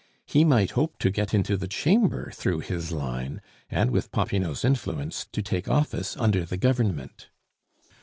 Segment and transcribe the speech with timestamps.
[0.25, 5.27] He might hope to get into the Chamber through "his line," and, with Popinot's influence,
[5.31, 7.29] to take office under the Government.